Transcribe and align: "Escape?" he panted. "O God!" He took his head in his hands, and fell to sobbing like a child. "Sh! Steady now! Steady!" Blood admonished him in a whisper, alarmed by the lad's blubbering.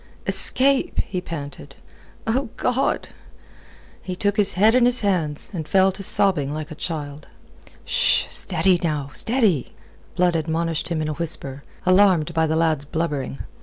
"Escape?" 0.25 0.97
he 1.01 1.21
panted. 1.21 1.75
"O 2.25 2.49
God!" 2.57 3.09
He 4.01 4.15
took 4.15 4.35
his 4.35 4.53
head 4.53 4.73
in 4.73 4.85
his 4.87 5.01
hands, 5.01 5.51
and 5.53 5.67
fell 5.67 5.91
to 5.91 6.01
sobbing 6.01 6.51
like 6.51 6.71
a 6.71 6.73
child. 6.73 7.27
"Sh! 7.85 8.25
Steady 8.31 8.79
now! 8.81 9.11
Steady!" 9.13 9.73
Blood 10.15 10.35
admonished 10.35 10.89
him 10.89 11.03
in 11.03 11.07
a 11.07 11.13
whisper, 11.13 11.61
alarmed 11.85 12.33
by 12.33 12.47
the 12.47 12.55
lad's 12.55 12.83
blubbering. 12.85 13.37